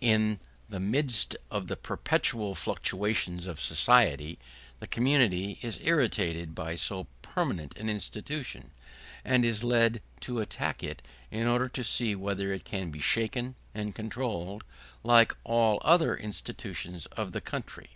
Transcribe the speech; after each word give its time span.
In 0.00 0.40
the 0.66 0.80
midst 0.80 1.36
of 1.50 1.66
the 1.66 1.76
perpetual 1.76 2.54
fluctuation 2.54 3.46
of 3.46 3.60
society 3.60 4.38
the 4.80 4.86
community 4.86 5.58
is 5.60 5.78
irritated 5.84 6.54
by 6.54 6.74
so 6.74 7.06
permanent 7.20 7.76
an 7.76 7.90
institution, 7.90 8.70
and 9.26 9.44
is 9.44 9.62
led 9.62 10.00
to 10.20 10.38
attack 10.40 10.82
it 10.82 11.02
in 11.30 11.46
order 11.46 11.68
to 11.68 11.84
see 11.84 12.14
whether 12.14 12.50
it 12.50 12.64
can 12.64 12.90
be 12.90 12.98
shaken 12.98 13.56
and 13.74 13.94
controlled, 13.94 14.64
like 15.02 15.36
all 15.44 15.80
the 15.80 15.84
other 15.84 16.16
institutions 16.16 17.04
of 17.12 17.32
the 17.32 17.42
country. 17.42 17.90